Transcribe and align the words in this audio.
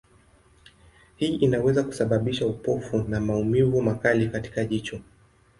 Hii 1.15 1.35
inaweza 1.35 1.83
kusababisha 1.83 2.47
upofu 2.47 2.97
na 3.07 3.19
maumivu 3.21 3.81
makali 3.81 4.27
katika 4.29 4.65
jicho. 4.65 4.99